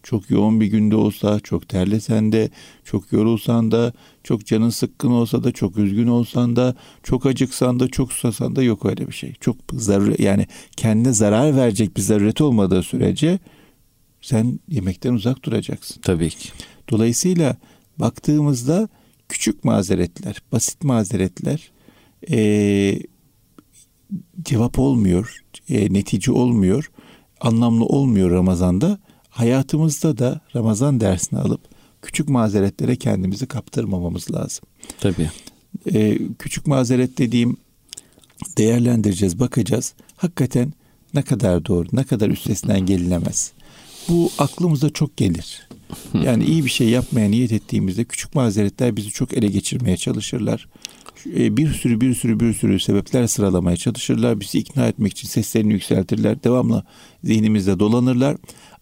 [0.03, 2.51] çok yoğun bir günde olsa, çok terlesen de,
[2.85, 3.93] çok yorulsan da,
[4.25, 8.63] çok canın sıkkın olsa da, çok üzgün olsan da, çok acıksan da, çok susasan da
[8.63, 9.35] yok öyle bir şey.
[9.41, 13.39] Çok zarar yani kendine zarar verecek bir zaruret olmadığı sürece
[14.23, 16.01] sen yemekten uzak duracaksın.
[16.01, 16.49] Tabii ki.
[16.91, 17.57] Dolayısıyla
[17.99, 18.89] baktığımızda
[19.29, 21.71] küçük mazeretler, basit mazeretler
[22.31, 22.99] e,
[24.43, 26.91] cevap olmuyor, e, netice olmuyor,
[27.41, 28.99] anlamlı olmuyor Ramazan'da.
[29.29, 31.61] Hayatımızda da Ramazan dersini alıp
[32.03, 34.65] küçük mazeretlere kendimizi kaptırmamamız lazım.
[35.01, 35.31] Tabii.
[35.93, 37.57] E, küçük mazeret dediğim
[38.59, 39.95] değerlendireceğiz, bakacağız.
[40.17, 40.73] Hakikaten
[41.15, 43.53] ne kadar doğru, ne kadar üstesinden gelinemez.
[44.09, 45.69] Bu aklımıza çok gelir.
[46.25, 50.69] Yani iyi bir şey yapmaya niyet ettiğimizde küçük mazeretler bizi çok ele geçirmeye çalışırlar.
[51.27, 54.41] E, bir sürü bir sürü bir sürü sebepler sıralamaya çalışırlar.
[54.41, 56.45] Bizi ikna etmek için seslerini yükseltirler.
[56.45, 56.85] Devamlı
[57.25, 58.37] zihnimizde dolanırlar.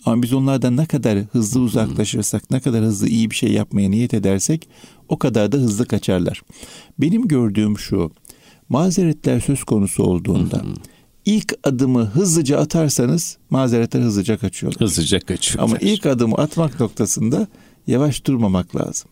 [0.04, 4.14] Ama biz onlardan ne kadar hızlı uzaklaşırsak, ne kadar hızlı iyi bir şey yapmaya niyet
[4.14, 4.68] edersek
[5.08, 6.42] o kadar da hızlı kaçarlar.
[6.98, 8.12] Benim gördüğüm şu.
[8.68, 10.62] Mazeretler söz konusu olduğunda
[11.24, 14.80] ilk adımı hızlıca atarsanız mazeretler hızlıca kaçıyorlar.
[14.80, 15.64] Hızlıca kaçıyorlar.
[15.64, 17.48] Ama ilk adımı atmak noktasında
[17.86, 19.10] yavaş durmamak lazım.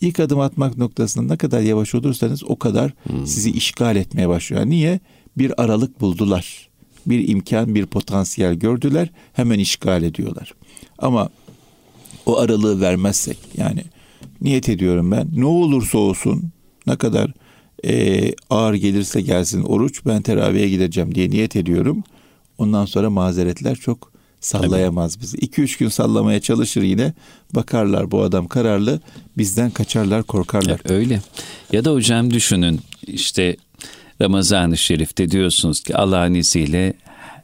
[0.00, 3.26] İlk adım atmak noktasında ne kadar yavaş olursanız o kadar hmm.
[3.26, 4.66] sizi işgal etmeye başlıyor.
[4.66, 5.00] Niye?
[5.38, 6.65] Bir aralık buldular.
[7.06, 9.10] Bir imkan, bir potansiyel gördüler.
[9.32, 10.54] Hemen işgal ediyorlar.
[10.98, 11.28] Ama
[12.26, 13.84] o aralığı vermezsek yani
[14.40, 16.50] niyet ediyorum ben ne olursa olsun
[16.86, 17.32] ne kadar
[17.84, 22.04] e, ağır gelirse gelsin oruç ben teraviye gideceğim diye niyet ediyorum.
[22.58, 25.36] Ondan sonra mazeretler çok sallayamaz bizi.
[25.36, 27.12] 2-3 gün sallamaya çalışır yine.
[27.54, 29.00] Bakarlar bu adam kararlı.
[29.38, 30.80] Bizden kaçarlar, korkarlar.
[30.80, 31.22] Evet, öyle.
[31.72, 33.56] Ya da hocam düşünün işte
[34.20, 36.92] Ramazan-ı Şerif'te diyorsunuz ki Allah'ın izniyle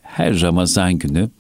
[0.03, 1.31] her Ramazan günü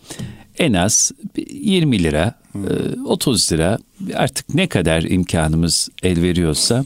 [0.58, 1.12] en az
[1.50, 3.06] 20 lira, hmm.
[3.06, 3.78] 30 lira
[4.14, 6.84] artık ne kadar imkanımız el veriyorsa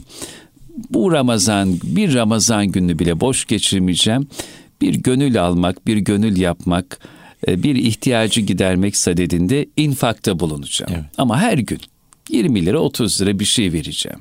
[0.89, 4.27] bu Ramazan bir Ramazan günü bile boş geçirmeyeceğim.
[4.81, 6.99] Bir gönül almak, bir gönül yapmak,
[7.47, 10.91] e, bir ihtiyacı gidermek sadedinde infakta bulunacağım.
[10.95, 11.05] Evet.
[11.17, 11.79] Ama her gün
[12.29, 14.19] 20 lira 30 lira bir şey vereceğim.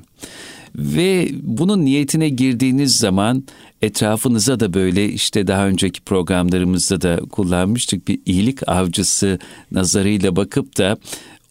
[0.77, 3.45] Ve bunun niyetine girdiğiniz zaman
[3.83, 9.39] etrafınıza da böyle işte daha önceki programlarımızda da kullanmıştık bir iyilik avcısı
[9.73, 10.97] nazarıyla bakıp da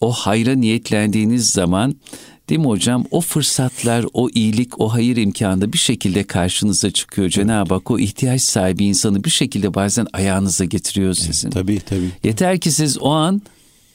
[0.01, 1.95] o hayra niyetlendiğiniz zaman
[2.49, 3.05] Değil mi hocam?
[3.11, 7.29] O fırsatlar, o iyilik, o hayır imkanı bir şekilde karşınıza çıkıyor.
[7.29, 11.47] Cenab-ı Hak o ihtiyaç sahibi insanı bir şekilde bazen ayağınıza getiriyor sizin.
[11.47, 12.09] Evet, tabii tabii.
[12.23, 13.41] Yeter ki siz o an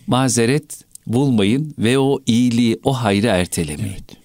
[0.06, 3.92] mazeret bulmayın ve o iyiliği, o hayrı ertelemeyin.
[3.92, 4.19] Evet.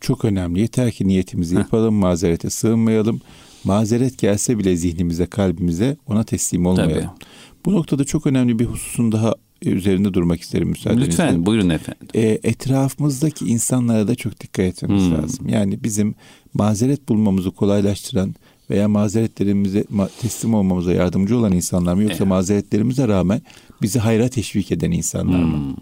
[0.00, 0.60] Çok önemli.
[0.60, 3.20] Yeter ki niyetimizi yapalım, mazerete sığınmayalım.
[3.64, 6.94] Mazeret gelse bile zihnimize, kalbimize ona teslim olmayalım.
[6.94, 7.26] Tabii.
[7.64, 11.06] Bu noktada çok önemli bir hususun daha üzerinde durmak isterim müsaadenizle.
[11.06, 12.08] Lütfen buyurun efendim.
[12.14, 15.14] E, etrafımızdaki insanlara da çok dikkat etmemiz hmm.
[15.14, 15.48] lazım.
[15.48, 16.14] Yani bizim
[16.54, 18.34] mazeret bulmamızı kolaylaştıran
[18.70, 19.84] veya mazeretlerimize
[20.20, 22.28] teslim olmamıza yardımcı olan insanlar mı yoksa evet.
[22.28, 23.42] mazeretlerimize rağmen
[23.82, 25.56] bizi hayra teşvik eden insanlar mı?
[25.56, 25.74] Hmm.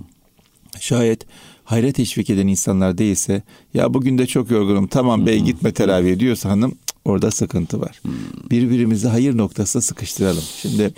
[0.80, 1.26] Şayet
[1.72, 3.42] hayra teşvik eden insanlar değilse
[3.74, 5.26] ya bugün de çok yorgunum tamam hmm.
[5.26, 8.00] bey gitme teravih diyorsa hanım orada sıkıntı var.
[8.02, 8.12] Hmm.
[8.50, 10.42] Birbirimizi hayır noktasına sıkıştıralım.
[10.62, 10.94] Şimdi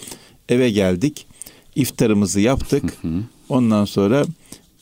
[0.49, 1.27] eve geldik
[1.77, 2.85] iftarımızı yaptık.
[3.49, 4.25] Ondan sonra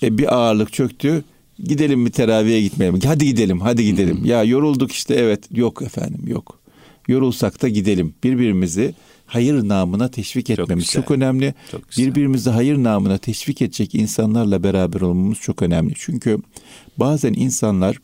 [0.03, 1.25] e, bir ağırlık çöktü.
[1.59, 3.01] Gidelim bir teraviye gitmeyelim.
[3.05, 4.25] Hadi gidelim, hadi gidelim.
[4.25, 5.41] Ya yorulduk işte evet.
[5.51, 6.59] Yok efendim, yok.
[7.09, 8.15] Yorulsak da gidelim.
[8.25, 8.95] Birbirimizi
[9.27, 11.55] hayır namına teşvik etmemiz çok, çok önemli.
[11.71, 15.93] Çok Birbirimizi hayır namına teşvik edecek insanlarla beraber olmamız çok önemli.
[15.97, 16.39] Çünkü
[16.97, 17.99] bazen insanlar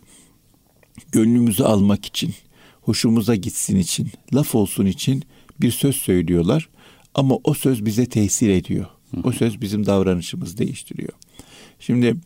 [1.12, 2.34] gönlümüzü almak için,
[2.80, 5.22] hoşumuza gitsin için, laf olsun için
[5.60, 6.68] bir söz söylüyorlar.
[7.14, 8.86] Ama o söz bize tesir ediyor.
[9.24, 11.12] O söz bizim davranışımızı değiştiriyor.
[11.80, 12.16] Şimdi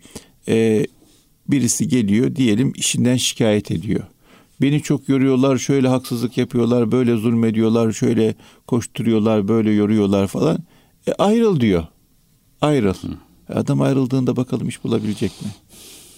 [0.49, 0.87] e,
[1.49, 4.05] birisi geliyor diyelim işinden şikayet ediyor.
[4.63, 8.35] Beni çok yoruyorlar, şöyle haksızlık yapıyorlar, böyle zulmediyorlar, şöyle
[8.67, 10.59] koşturuyorlar, böyle yoruyorlar falan.
[11.07, 11.87] E, ayrıl diyor.
[12.61, 12.95] Ayrıl.
[12.95, 13.55] Hı.
[13.55, 15.49] Adam ayrıldığında bakalım iş bulabilecek mi?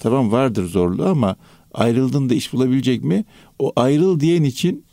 [0.01, 1.37] Tamam vardır zorluğu ama
[1.75, 3.25] ayrıldığında iş bulabilecek mi?
[3.59, 4.85] O ayrıl diyen için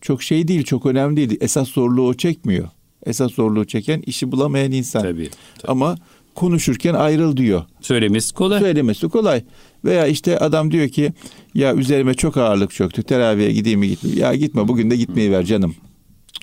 [0.00, 1.40] çok şey değil, çok önemli değil.
[1.40, 2.68] Esas zorluğu o çekmiyor.
[3.06, 5.02] Esas zorluğu çeken işi bulamayan insan.
[5.02, 5.70] Tabii, tabii.
[5.70, 5.96] Ama
[6.38, 7.64] konuşurken ayrıl diyor.
[7.80, 8.60] Söylemesi kolay.
[8.60, 9.44] Söylemesi kolay.
[9.84, 11.12] Veya işte adam diyor ki
[11.54, 13.02] ya üzerime çok ağırlık çöktü.
[13.02, 14.24] Teraviye gideyim mi gitmeyeyim.
[14.24, 15.74] Ya gitme bugün de gitmeyi ver canım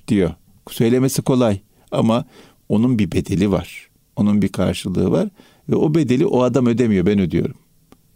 [0.07, 0.31] diyor.
[0.71, 1.59] Söylemesi kolay
[1.91, 2.25] ama
[2.69, 3.89] onun bir bedeli var.
[4.15, 5.29] Onun bir karşılığı var
[5.69, 7.55] ve o bedeli o adam ödemiyor ben ödüyorum.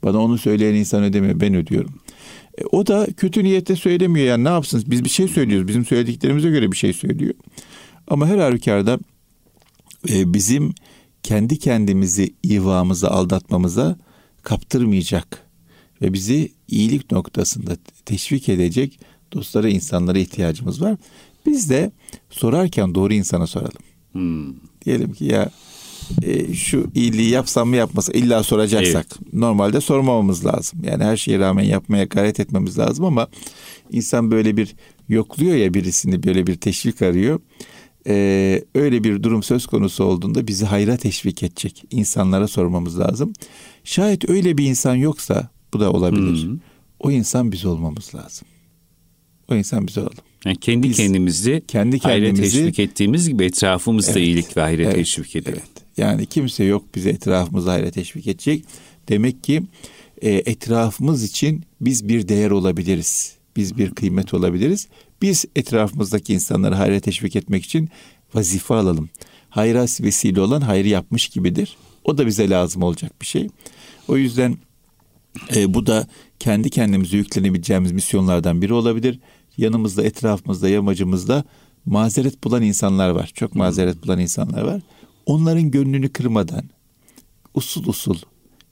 [0.03, 1.93] Bana onu söyleyen insan ödemiyor ben ödüyorum.
[2.57, 6.49] E, o da kötü niyetle söylemiyor yani ne yapsın biz bir şey söylüyoruz bizim söylediklerimize
[6.49, 7.33] göre bir şey söylüyor.
[8.07, 8.99] Ama her halükarda
[10.09, 10.73] e, bizim
[11.23, 13.97] kendi kendimizi ivamıza aldatmamıza
[14.43, 15.45] kaptırmayacak
[16.01, 18.99] ve bizi iyilik noktasında teşvik edecek
[19.33, 20.95] dostlara, insanlara ihtiyacımız var.
[21.45, 21.91] Biz de
[22.29, 23.81] sorarken doğru insana soralım.
[24.11, 24.53] Hmm.
[24.85, 25.49] Diyelim ki ya
[26.21, 29.33] e, şu iyiliği yapsam mı yapmasam illa soracaksak evet.
[29.33, 30.79] normalde sormamamız lazım.
[30.83, 33.27] Yani her şeye rağmen yapmaya gayret etmemiz lazım ama
[33.91, 34.75] insan böyle bir
[35.09, 37.39] yokluyor ya birisini böyle bir teşvik arıyor
[38.09, 43.33] e, öyle bir durum söz konusu olduğunda bizi hayra teşvik edecek insanlara sormamız lazım.
[43.83, 46.43] Şayet öyle bir insan yoksa bu da olabilir.
[46.43, 46.59] Hmm.
[46.99, 48.47] O insan biz olmamız lazım.
[49.51, 50.13] O insan biz olalım.
[50.45, 54.95] Yani kendi biz, kendimizi kendi kendimizi teşvik ettiğimiz gibi etrafımızda evet, iyilik ve hayra evet,
[54.95, 55.61] teşvik edelim.
[55.61, 55.83] Evet.
[55.97, 58.65] Yani kimse yok bize etrafımızda hayra teşvik edecek.
[59.09, 59.63] Demek ki
[60.21, 63.38] e, etrafımız için biz bir değer olabiliriz.
[63.59, 64.87] Biz bir kıymet olabiliriz.
[65.21, 67.89] Biz etrafımızdaki insanları hayra teşvik etmek için
[68.33, 69.09] vazife alalım.
[69.49, 71.77] Hayra vesile olan hayrı yapmış gibidir.
[72.03, 73.47] O da bize lazım olacak bir şey.
[74.07, 74.57] O yüzden
[75.55, 76.07] e, bu da
[76.39, 79.19] kendi kendimize yüklenebileceğimiz misyonlardan biri olabilir.
[79.57, 81.43] Yanımızda, etrafımızda, yamacımızda
[81.85, 83.31] mazeret bulan insanlar var.
[83.33, 84.81] Çok mazeret bulan insanlar var.
[85.25, 86.63] Onların gönlünü kırmadan
[87.53, 88.17] usul usul,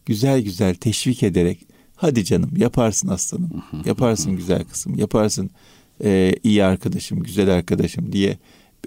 [0.06, 1.60] güzel güzel teşvik ederek
[1.97, 5.49] hadi canım yaparsın aslanım, yaparsın güzel kızım, yaparsın
[6.03, 8.38] e, iyi arkadaşım, güzel arkadaşım diye.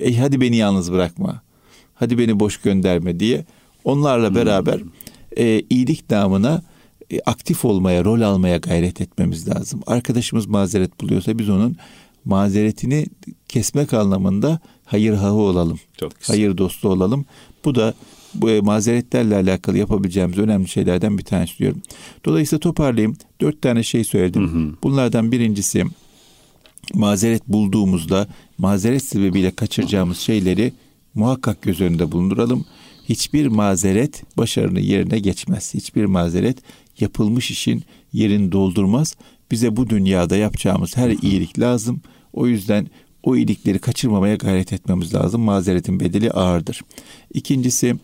[0.01, 1.43] E, hadi beni yalnız bırakma,
[1.95, 3.45] hadi beni boş gönderme diye.
[3.85, 4.81] Onlarla beraber
[5.37, 6.63] e, iyilik namına
[7.11, 9.81] e, aktif olmaya, rol almaya gayret etmemiz lazım.
[9.87, 11.77] Arkadaşımız mazeret buluyorsa biz onun
[12.25, 13.07] mazeretini
[13.49, 15.81] kesmek anlamında hayır hahı olalım.
[15.97, 17.25] Çok hayır dostu olalım.
[17.65, 17.95] Bu da
[18.35, 21.83] bu e, mazeretlerle alakalı yapabileceğimiz önemli şeylerden bir tanesi diyorum.
[22.25, 23.17] Dolayısıyla toparlayayım.
[23.41, 24.49] Dört tane şey söyledim.
[24.49, 24.75] Hı hı.
[24.83, 25.85] Bunlardan birincisi
[26.95, 30.73] mazeret bulduğumuzda mazeret sebebiyle kaçıracağımız şeyleri
[31.15, 32.65] muhakkak göz önünde bulunduralım.
[33.09, 35.75] Hiçbir mazeret başarının yerine geçmez.
[35.75, 36.59] Hiçbir mazeret
[37.01, 39.17] yapılmış işin yerini doldurmaz.
[39.51, 42.03] Bize bu dünyada yapacağımız her iyilik lazım.
[42.33, 42.87] O yüzden
[43.23, 45.41] o iyilikleri kaçırmamaya gayret etmemiz lazım.
[45.41, 46.81] Mazeretin bedeli ağırdır.
[47.35, 47.97] İkincisi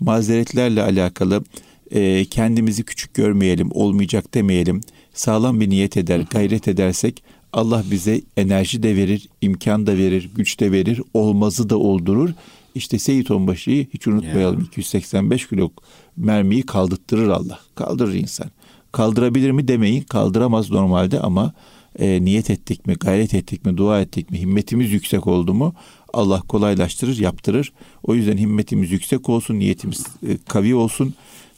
[0.00, 1.44] mazeretlerle alakalı
[1.90, 4.80] e, kendimizi küçük görmeyelim, olmayacak demeyelim.
[5.14, 10.60] Sağlam bir niyet eder, gayret edersek Allah bize enerji de verir, imkan da verir, güç
[10.60, 12.30] de verir, olmazı da oldurur.
[12.74, 14.58] İşte Seyit Onbaşı'yı hiç unutmayalım.
[14.58, 14.68] Yeah.
[14.68, 15.70] 285 kilo
[16.16, 17.58] mermiyi kaldırttırır Allah.
[17.74, 18.50] Kaldırır insan.
[18.92, 20.02] Kaldırabilir mi demeyin.
[20.02, 21.52] Kaldıramaz normalde ama
[21.98, 25.74] e, niyet ettik mi, gayret ettik mi, dua ettik mi, himmetimiz yüksek oldu mu
[26.12, 27.72] Allah kolaylaştırır, yaptırır.
[28.02, 31.14] O yüzden himmetimiz yüksek olsun, niyetimiz e, kavi olsun.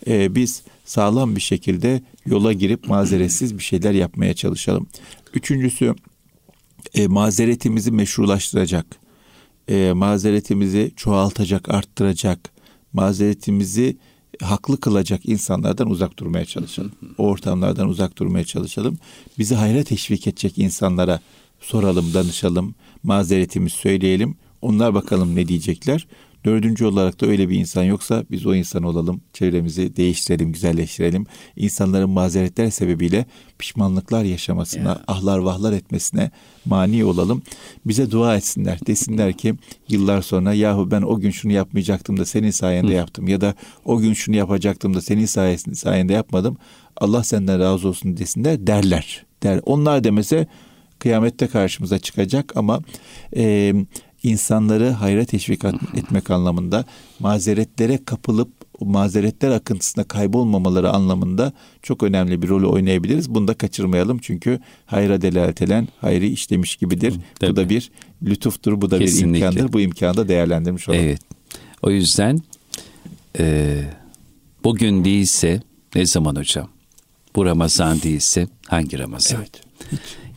[0.06, 4.86] E, biz sağlam bir şekilde yola girip mazeretsiz bir şeyler yapmaya çalışalım.
[5.34, 5.94] Üçüncüsü
[6.94, 8.86] e, mazeretimizi meşrulaştıracak,
[9.68, 12.52] e, mazeretimizi çoğaltacak, arttıracak,
[12.92, 13.96] mazeretimizi
[14.42, 16.92] haklı kılacak insanlardan uzak durmaya çalışalım.
[17.18, 18.98] O ortamlardan uzak durmaya çalışalım.
[19.38, 21.20] Bizi hayra teşvik edecek insanlara
[21.60, 24.36] soralım, danışalım, mazeretimizi söyleyelim.
[24.62, 26.06] Onlar bakalım ne diyecekler.
[26.46, 29.20] Dördüncü olarak da öyle bir insan yoksa biz o insan olalım.
[29.32, 31.26] Çevremizi değiştirelim, güzelleştirelim.
[31.56, 33.26] İnsanların mazeretler sebebiyle
[33.58, 35.00] pişmanlıklar yaşamasına, ya.
[35.06, 36.30] ahlar vahlar etmesine
[36.64, 37.42] mani olalım.
[37.86, 38.78] Bize dua etsinler.
[38.86, 39.54] Desinler ki
[39.88, 42.96] yıllar sonra yahu ben o gün şunu yapmayacaktım da senin sayende Hı.
[42.96, 43.28] yaptım.
[43.28, 43.54] Ya da
[43.84, 46.56] o gün şunu yapacaktım da senin sayesinde, sayende yapmadım.
[46.96, 49.26] Allah senden razı olsun desinler derler.
[49.42, 49.60] Der.
[49.64, 50.46] Onlar demese
[50.98, 52.80] kıyamette karşımıza çıkacak ama
[53.36, 53.74] e,
[54.22, 56.84] insanları hayra teşvik etmek anlamında
[57.20, 58.48] mazeretlere kapılıp
[58.80, 61.52] mazeretler akıntısında kaybolmamaları anlamında
[61.82, 63.34] çok önemli bir rolü oynayabiliriz.
[63.34, 67.14] Bunu da kaçırmayalım çünkü hayra delalet eden hayri işlemiş gibidir.
[67.40, 67.50] Tabii.
[67.50, 67.90] Bu da bir
[68.22, 69.46] lütuftur, bu da Kesinlikle.
[69.46, 69.72] bir imkandır.
[69.72, 71.04] Bu imkanı da değerlendirmiş olalım.
[71.04, 71.20] Evet.
[71.82, 72.40] O yüzden
[73.38, 73.76] e,
[74.64, 75.62] bugün değilse
[75.94, 76.68] ne zaman hocam?
[77.36, 79.38] Bu Ramazan değilse hangi Ramazan?
[79.38, 79.60] Evet.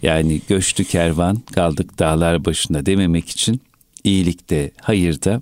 [0.01, 3.61] Yani göçtü kervan kaldık dağlar başında dememek için
[4.03, 5.41] iyilikte, hayırda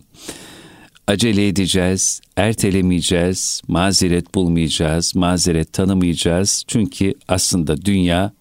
[1.07, 6.63] acele edeceğiz, ertelemeyeceğiz, mazeret bulmayacağız, mazeret tanımayacağız.
[6.67, 8.31] Çünkü aslında dünya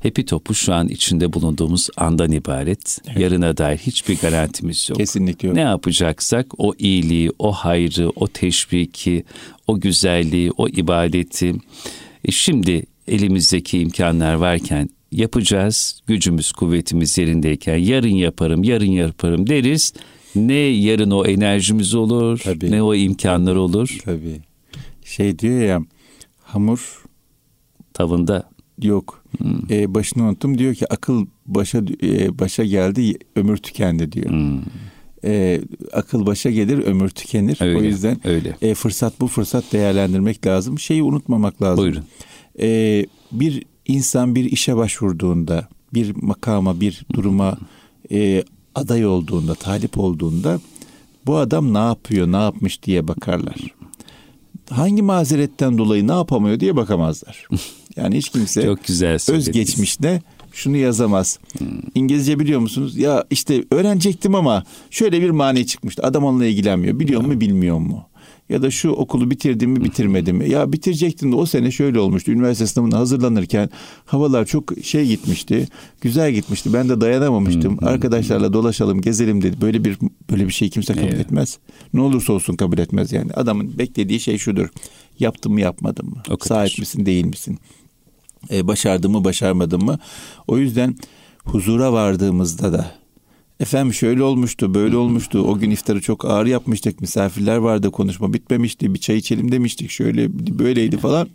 [0.00, 2.98] hepi topu şu an içinde bulunduğumuz andan ibaret.
[3.06, 3.18] Evet.
[3.18, 4.98] Yarına dair hiçbir garantimiz yok.
[4.98, 5.56] Kesinlikle yok.
[5.56, 9.24] Ne yapacaksak o iyiliği, o hayrı, o teşviki,
[9.66, 11.54] o güzelliği, o ibadeti
[12.24, 16.00] e şimdi elimizdeki imkanlar varken yapacağız.
[16.06, 19.92] Gücümüz, kuvvetimiz yerindeyken yarın yaparım, yarın yaparım deriz.
[20.34, 22.70] Ne yarın o enerjimiz olur, Tabii.
[22.70, 23.98] ne o imkanlar olur.
[24.04, 24.40] Tabii.
[25.04, 25.80] Şey diyor ya
[26.42, 27.04] hamur
[27.94, 28.50] tavında
[28.82, 29.24] yok.
[29.38, 29.58] Hmm.
[29.70, 34.30] E, başını unuttum diyor ki akıl başa e, başa geldi ömür tükendi diyor.
[34.30, 34.60] Hmm.
[35.24, 35.60] E,
[35.92, 37.58] akıl başa gelir ömür tükenir.
[37.60, 38.56] Öyle, o yüzden öyle.
[38.62, 40.78] E, fırsat bu fırsat değerlendirmek lazım.
[40.78, 41.84] Şeyi unutmamak lazım.
[41.84, 42.04] Buyurun.
[42.60, 47.58] E, bir insan bir işe başvurduğunda, bir makama, bir duruma
[48.10, 48.44] e,
[48.74, 50.60] aday olduğunda, talip olduğunda
[51.26, 53.56] bu adam ne yapıyor, ne yapmış diye bakarlar.
[54.70, 57.48] Hangi mazeretten dolayı ne yapamıyor diye bakamazlar.
[57.96, 60.22] Yani hiç kimse Çok güzel öz geçmişte
[60.52, 61.38] şunu yazamaz.
[61.58, 61.68] Hmm.
[61.94, 62.96] İngilizce biliyor musunuz?
[62.96, 66.02] Ya işte öğrenecektim ama şöyle bir mani çıkmıştı.
[66.02, 67.00] Adam onunla ilgilenmiyor.
[67.00, 68.06] Biliyor mu bilmiyor mu?
[68.48, 70.50] Ya da şu okulu bitirdim mi bitirmedim mi?
[70.50, 72.32] Ya bitirecektin de o sene şöyle olmuştu.
[72.32, 73.70] Üniversite sınavına hazırlanırken
[74.04, 75.68] havalar çok şey gitmişti.
[76.00, 76.72] Güzel gitmişti.
[76.72, 77.78] Ben de dayanamamıştım.
[77.82, 79.60] Arkadaşlarla dolaşalım, gezelim dedi.
[79.60, 79.98] Böyle bir
[80.30, 81.20] böyle bir şey kimse kabul evet.
[81.20, 81.58] etmez.
[81.94, 83.32] Ne olursa olsun kabul etmez yani.
[83.32, 84.68] Adamın beklediği şey şudur.
[85.18, 86.36] Yaptım mı yapmadım mı?
[86.40, 87.58] Sahip misin değil misin?
[88.50, 89.98] Ee, başardım mı başarmadım mı?
[90.46, 90.96] O yüzden
[91.44, 93.05] huzura vardığımızda da
[93.60, 95.38] Efendim şöyle olmuştu, böyle olmuştu.
[95.38, 97.00] O gün iftarı çok ağır yapmıştık.
[97.00, 98.94] Misafirler vardı, konuşma bitmemişti.
[98.94, 99.90] Bir çay içelim demiştik.
[99.90, 101.28] Şöyle böyleydi falan.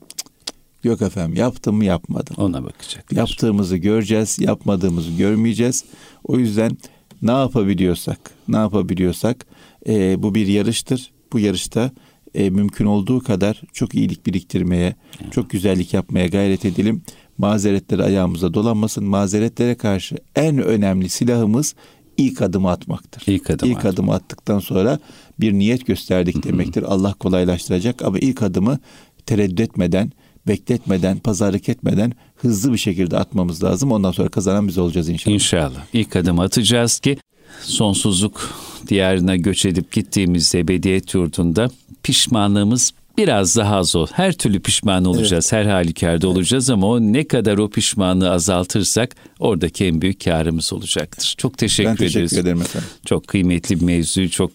[0.84, 2.36] Yok efendim yaptım mı yapmadım.
[2.38, 3.14] Ona bakacak.
[3.14, 5.84] Yaptığımızı göreceğiz, yapmadığımızı görmeyeceğiz.
[6.24, 6.78] O yüzden
[7.22, 9.46] ne yapabiliyorsak, ne yapabiliyorsak
[9.88, 11.12] e, bu bir yarıştır.
[11.34, 11.92] Bu yarışta
[12.34, 14.96] e, mümkün olduğu kadar çok iyilik biriktirmeye,
[15.32, 17.02] çok güzellik yapmaya gayret edelim.
[17.38, 19.06] Mazeretleri ayağımıza dolanmasın.
[19.06, 21.76] Mazeretlere karşı en önemli silahımız
[22.18, 23.24] ilk adımı atmaktır.
[23.28, 25.00] İlk adım, ilk adım attıktan sonra
[25.40, 26.84] bir niyet gösterdik demektir.
[26.84, 28.80] Allah kolaylaştıracak ama ilk adımı
[29.26, 30.12] tereddüt etmeden,
[30.48, 33.92] bekletmeden, pazarlık etmeden hızlı bir şekilde atmamız lazım.
[33.92, 35.34] Ondan sonra kazanan biz olacağız inşallah.
[35.34, 35.86] İnşallah.
[35.94, 37.18] İlk adım atacağız ki
[37.62, 38.50] sonsuzluk
[38.88, 41.70] diyarına göç edip gittiğimizde ebediyet yurdunda
[42.04, 44.08] pişmanlığımız biraz daha az ol.
[44.14, 45.66] Her türlü pişman olacağız, evet.
[45.66, 46.38] her halükarda evet.
[46.38, 51.36] olacağız ama o ne kadar o pişmanlığı azaltırsak oradaki en büyük karımız olacaktır.
[51.38, 52.38] Çok teşekkür ben teşekkür ederiz.
[52.38, 52.90] ederim efendim.
[53.06, 54.52] Çok kıymetli bir mevzu, çok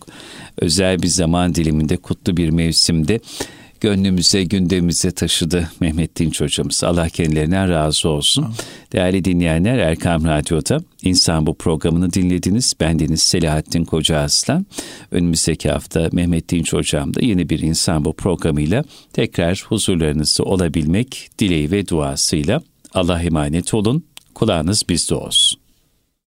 [0.59, 3.21] özel bir zaman diliminde, kutlu bir mevsimde
[3.81, 6.85] gönlümüze, gündemimize taşıdı Mehmet Dinç hocamız.
[6.85, 8.47] Allah kendilerinden razı olsun.
[8.93, 12.75] Değerli dinleyenler Erkam Radyo'da İnsan Bu programını dinlediniz.
[12.81, 14.67] Bendeniz Selahattin Koca Aslan.
[15.11, 21.71] Önümüzdeki hafta Mehmet Dinç hocam da yeni bir İnsan Bu programıyla tekrar huzurlarınızda olabilmek dileği
[21.71, 22.63] ve duasıyla
[22.95, 24.05] Allah emanet olun.
[24.35, 25.66] Kulağınız bizde olsun.